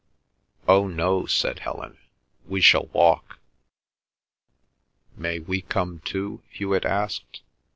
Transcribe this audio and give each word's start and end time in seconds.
"Oh, 0.67 0.87
no," 0.87 1.27
said 1.27 1.59
Helen; 1.59 1.99
"we 2.47 2.59
shall 2.59 2.87
walk." 2.87 3.37
"May 5.15 5.37
we 5.37 5.61
come 5.61 5.99
too?" 5.99 6.41
Hewet 6.49 6.85
asked. 6.85 7.43